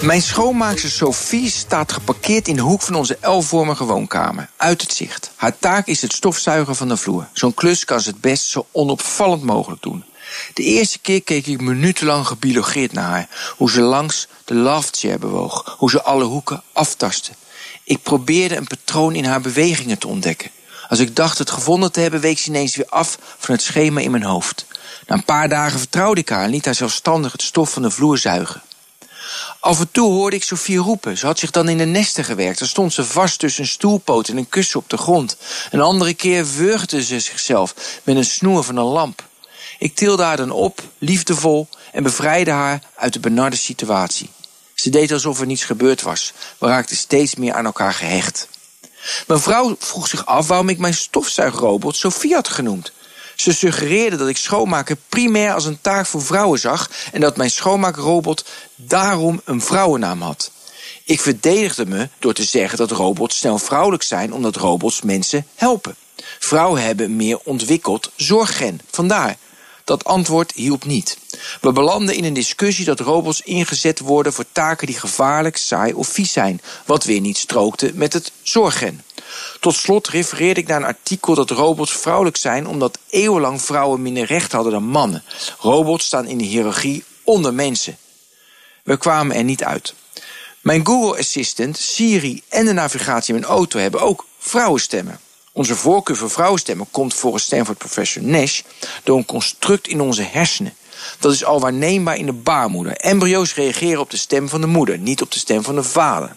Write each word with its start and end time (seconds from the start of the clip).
Mijn 0.00 0.22
schoonmaakster 0.22 0.90
Sophie 0.90 1.50
staat 1.50 1.92
geparkeerd 1.92 2.48
in 2.48 2.56
de 2.56 2.62
hoek 2.62 2.82
van 2.82 2.94
onze 2.94 3.18
L-vormige 3.20 3.84
woonkamer, 3.84 4.50
uit 4.56 4.80
het 4.80 4.92
zicht. 4.92 5.30
Haar 5.36 5.58
taak 5.58 5.86
is 5.86 6.02
het 6.02 6.12
stofzuigen 6.12 6.76
van 6.76 6.88
de 6.88 6.96
vloer. 6.96 7.28
Zo'n 7.32 7.54
klus 7.54 7.84
kan 7.84 8.00
ze 8.00 8.08
het 8.08 8.20
best 8.20 8.46
zo 8.46 8.66
onopvallend 8.72 9.42
mogelijk 9.42 9.82
doen. 9.82 10.04
De 10.54 10.62
eerste 10.62 10.98
keer 10.98 11.22
keek 11.22 11.46
ik 11.46 11.60
minutenlang 11.60 12.26
gebiologeerd 12.26 12.92
naar 12.92 13.10
haar. 13.10 13.28
Hoe 13.56 13.70
ze 13.70 13.80
langs 13.80 14.28
de 14.44 14.54
loftchair 14.54 15.18
bewoog. 15.18 15.74
Hoe 15.78 15.90
ze 15.90 16.02
alle 16.02 16.24
hoeken 16.24 16.62
aftastte. 16.72 17.32
Ik 17.84 18.02
probeerde 18.02 18.56
een 18.56 18.66
patroon 18.66 19.14
in 19.14 19.24
haar 19.24 19.40
bewegingen 19.40 19.98
te 19.98 20.08
ontdekken. 20.08 20.50
Als 20.88 20.98
ik 20.98 21.16
dacht 21.16 21.38
het 21.38 21.50
gevonden 21.50 21.92
te 21.92 22.00
hebben, 22.00 22.20
week 22.20 22.38
ze 22.38 22.48
ineens 22.48 22.76
weer 22.76 22.88
af 22.88 23.18
van 23.38 23.54
het 23.54 23.62
schema 23.62 24.00
in 24.00 24.10
mijn 24.10 24.22
hoofd. 24.22 24.66
Na 25.06 25.14
een 25.14 25.24
paar 25.24 25.48
dagen 25.48 25.78
vertrouwde 25.78 26.20
ik 26.20 26.28
haar 26.28 26.44
en 26.44 26.50
liet 26.50 26.64
haar 26.64 26.74
zelfstandig 26.74 27.32
het 27.32 27.42
stof 27.42 27.72
van 27.72 27.82
de 27.82 27.90
vloer 27.90 28.18
zuigen. 28.18 28.62
Af 29.60 29.80
en 29.80 29.90
toe 29.90 30.10
hoorde 30.12 30.36
ik 30.36 30.42
Sofie 30.42 30.78
roepen. 30.78 31.18
Ze 31.18 31.26
had 31.26 31.38
zich 31.38 31.50
dan 31.50 31.68
in 31.68 31.78
de 31.78 31.84
nesten 31.84 32.24
gewerkt. 32.24 32.58
Dan 32.58 32.68
stond 32.68 32.92
ze 32.92 33.04
vast 33.04 33.38
tussen 33.38 33.62
een 33.62 33.68
stoelpoot 33.68 34.28
en 34.28 34.36
een 34.36 34.48
kussen 34.48 34.80
op 34.80 34.90
de 34.90 34.96
grond. 34.96 35.36
Een 35.70 35.80
andere 35.80 36.14
keer 36.14 36.46
wurgde 36.56 37.02
ze 37.02 37.20
zichzelf 37.20 37.74
met 38.02 38.16
een 38.16 38.24
snoer 38.24 38.64
van 38.64 38.76
een 38.76 38.84
lamp. 38.84 39.28
Ik 39.78 39.94
tilde 39.94 40.22
haar 40.22 40.36
dan 40.36 40.50
op, 40.50 40.82
liefdevol, 40.98 41.68
en 41.92 42.02
bevrijdde 42.02 42.50
haar 42.50 42.82
uit 42.96 43.12
de 43.12 43.20
benarde 43.20 43.56
situatie. 43.56 44.30
Ze 44.74 44.90
deed 44.90 45.12
alsof 45.12 45.40
er 45.40 45.46
niets 45.46 45.64
gebeurd 45.64 46.02
was. 46.02 46.32
We 46.58 46.66
raakten 46.66 46.96
steeds 46.96 47.34
meer 47.34 47.54
aan 47.54 47.64
elkaar 47.64 47.94
gehecht. 47.94 48.48
Mijn 49.26 49.40
vrouw 49.40 49.76
vroeg 49.78 50.08
zich 50.08 50.26
af 50.26 50.46
waarom 50.46 50.68
ik 50.68 50.78
mijn 50.78 50.94
stofzuigrobot 50.94 51.96
Sofie 51.96 52.34
had 52.34 52.48
genoemd. 52.48 52.92
Ze 53.40 53.52
suggereerde 53.52 54.16
dat 54.16 54.28
ik 54.28 54.36
schoonmaken 54.36 55.00
primair 55.08 55.54
als 55.54 55.64
een 55.64 55.80
taak 55.80 56.06
voor 56.06 56.22
vrouwen 56.22 56.58
zag 56.58 56.90
en 57.12 57.20
dat 57.20 57.36
mijn 57.36 57.50
schoonmaakrobot 57.50 58.44
daarom 58.74 59.40
een 59.44 59.60
vrouwennaam 59.60 60.22
had. 60.22 60.50
Ik 61.04 61.20
verdedigde 61.20 61.86
me 61.86 62.08
door 62.18 62.32
te 62.32 62.44
zeggen 62.44 62.78
dat 62.78 62.90
robots 62.90 63.38
snel 63.38 63.58
vrouwelijk 63.58 64.02
zijn 64.02 64.32
omdat 64.32 64.56
robots 64.56 65.02
mensen 65.02 65.46
helpen. 65.54 65.96
Vrouwen 66.38 66.82
hebben 66.82 67.16
meer 67.16 67.38
ontwikkeld 67.44 68.10
zorggen. 68.16 68.80
Vandaar. 68.90 69.36
Dat 69.84 70.04
antwoord 70.04 70.52
hielp 70.52 70.84
niet. 70.84 71.18
We 71.60 71.72
belanden 71.72 72.14
in 72.14 72.24
een 72.24 72.32
discussie 72.34 72.84
dat 72.84 73.00
robots 73.00 73.40
ingezet 73.40 73.98
worden 73.98 74.32
voor 74.32 74.46
taken 74.52 74.86
die 74.86 74.98
gevaarlijk, 74.98 75.56
saai 75.56 75.92
of 75.92 76.08
vies 76.08 76.32
zijn, 76.32 76.60
wat 76.86 77.04
weer 77.04 77.20
niet 77.20 77.38
strookte 77.38 77.90
met 77.94 78.12
het 78.12 78.32
zorggen. 78.42 79.02
Tot 79.60 79.74
slot 79.74 80.08
refereerde 80.08 80.60
ik 80.60 80.66
naar 80.66 80.76
een 80.76 80.84
artikel 80.84 81.34
dat 81.34 81.50
robots 81.50 81.92
vrouwelijk 81.92 82.36
zijn 82.36 82.66
omdat 82.66 82.98
eeuwenlang 83.10 83.62
vrouwen 83.62 84.02
minder 84.02 84.24
recht 84.24 84.52
hadden 84.52 84.72
dan 84.72 84.84
mannen. 84.84 85.24
Robots 85.58 86.06
staan 86.06 86.26
in 86.26 86.38
de 86.38 86.44
hiërarchie 86.44 87.04
onder 87.24 87.54
mensen. 87.54 87.96
We 88.82 88.96
kwamen 88.96 89.36
er 89.36 89.44
niet 89.44 89.64
uit. 89.64 89.94
Mijn 90.60 90.86
Google 90.86 91.18
Assistant, 91.18 91.78
Siri 91.78 92.42
en 92.48 92.64
de 92.64 92.72
navigatie 92.72 93.34
in 93.34 93.40
mijn 93.40 93.52
auto 93.52 93.78
hebben 93.78 94.00
ook 94.00 94.26
vrouwenstemmen. 94.38 95.20
Onze 95.52 95.76
voorkeur 95.76 96.16
voor 96.16 96.30
vrouwenstemmen 96.30 96.86
komt 96.90 97.14
volgens 97.14 97.44
Stanford 97.44 97.78
professor 97.78 98.22
Nash 98.22 98.60
door 99.04 99.16
een 99.16 99.24
construct 99.24 99.88
in 99.88 100.00
onze 100.00 100.22
hersenen. 100.22 100.74
Dat 101.18 101.32
is 101.32 101.44
al 101.44 101.60
waarneembaar 101.60 102.16
in 102.16 102.26
de 102.26 102.32
baarmoeder. 102.32 102.92
Embryo's 102.96 103.54
reageren 103.54 104.00
op 104.00 104.10
de 104.10 104.16
stem 104.16 104.48
van 104.48 104.60
de 104.60 104.66
moeder, 104.66 104.98
niet 104.98 105.22
op 105.22 105.32
de 105.32 105.38
stem 105.38 105.62
van 105.62 105.74
de 105.74 105.82
vader. 105.82 106.36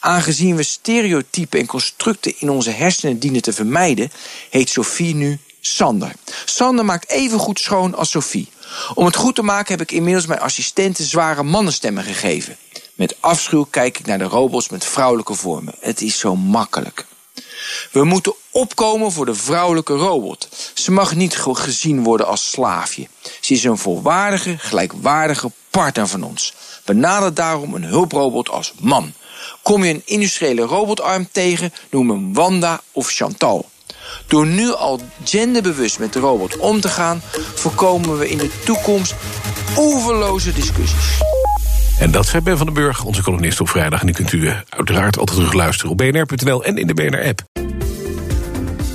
Aangezien 0.00 0.56
we 0.56 0.62
stereotypen 0.62 1.60
en 1.60 1.66
constructen 1.66 2.34
in 2.38 2.50
onze 2.50 2.70
hersenen 2.70 3.18
dienen 3.18 3.42
te 3.42 3.52
vermijden, 3.52 4.12
heet 4.50 4.68
Sophie 4.68 5.14
nu 5.14 5.38
Sander. 5.60 6.12
Sander 6.44 6.84
maakt 6.84 7.10
even 7.10 7.38
goed 7.38 7.60
schoon 7.60 7.94
als 7.94 8.10
Sophie. 8.10 8.48
Om 8.94 9.04
het 9.04 9.16
goed 9.16 9.34
te 9.34 9.42
maken 9.42 9.70
heb 9.70 9.80
ik 9.80 9.92
inmiddels 9.92 10.26
mijn 10.26 10.40
assistenten 10.40 11.04
zware 11.04 11.42
mannenstemmen 11.42 12.04
gegeven. 12.04 12.56
Met 12.94 13.16
afschuw 13.20 13.64
kijk 13.70 13.98
ik 13.98 14.06
naar 14.06 14.18
de 14.18 14.24
robots 14.24 14.68
met 14.68 14.84
vrouwelijke 14.84 15.34
vormen. 15.34 15.74
Het 15.80 16.02
is 16.02 16.18
zo 16.18 16.36
makkelijk. 16.36 17.06
We 17.92 18.04
moeten 18.04 18.34
opkomen 18.50 19.12
voor 19.12 19.26
de 19.26 19.34
vrouwelijke 19.34 19.94
robot. 19.94 20.48
Ze 20.74 20.90
mag 20.90 21.14
niet 21.14 21.36
gezien 21.36 22.02
worden 22.02 22.26
als 22.26 22.50
slaafje. 22.50 23.08
Ze 23.40 23.52
is 23.52 23.64
een 23.64 23.78
volwaardige, 23.78 24.58
gelijkwaardige 24.58 25.50
partner 25.70 26.08
van 26.08 26.22
ons. 26.22 26.54
Benader 26.84 27.34
daarom 27.34 27.74
een 27.74 27.84
hulprobot 27.84 28.48
als 28.48 28.72
man. 28.80 29.12
Kom 29.62 29.84
je 29.84 29.94
een 29.94 30.02
industriële 30.04 30.62
robotarm 30.62 31.28
tegen, 31.32 31.72
noem 31.90 32.10
hem 32.10 32.34
Wanda 32.34 32.80
of 32.92 33.10
Chantal. 33.10 33.68
Door 34.26 34.46
nu 34.46 34.72
al 34.72 35.00
genderbewust 35.24 35.98
met 35.98 36.12
de 36.12 36.20
robot 36.20 36.56
om 36.56 36.80
te 36.80 36.88
gaan, 36.88 37.22
voorkomen 37.54 38.18
we 38.18 38.28
in 38.28 38.38
de 38.38 38.50
toekomst 38.64 39.14
oeverloze 39.76 40.52
discussies. 40.52 41.20
En 41.98 42.10
dat 42.10 42.26
zei 42.26 42.42
Ben 42.42 42.56
van 42.56 42.66
den 42.66 42.74
Burg, 42.74 43.04
onze 43.04 43.22
columnist 43.22 43.60
op 43.60 43.68
vrijdag. 43.68 44.00
En 44.00 44.06
die 44.06 44.14
kunt 44.14 44.32
u 44.32 44.52
uiteraard 44.68 45.18
altijd 45.18 45.36
terug 45.36 45.52
luisteren 45.52 45.90
op 45.90 45.96
bnr.nl 45.96 46.64
en 46.64 46.76
in 46.76 46.86
de 46.86 46.94
BNR-app. 46.94 47.47